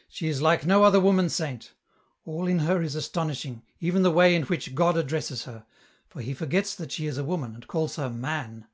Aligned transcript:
"She 0.08 0.26
is 0.28 0.40
like 0.40 0.64
no 0.64 0.84
other 0.84 0.98
woman 0.98 1.28
saint; 1.28 1.74
all 2.24 2.46
in 2.46 2.60
her 2.60 2.80
is 2.80 2.94
astonishing, 2.94 3.60
even 3.78 4.02
the 4.02 4.10
way 4.10 4.34
in 4.34 4.44
which 4.44 4.74
God 4.74 4.96
addresses 4.96 5.44
her, 5.44 5.66
for 6.08 6.22
He 6.22 6.32
forgets 6.32 6.74
that 6.76 6.90
she 6.90 7.04
is 7.04 7.18
a 7.18 7.24
woman, 7.24 7.54
and 7.54 7.66
calls 7.68 7.96
her' 7.96 8.08
man.' 8.28 8.66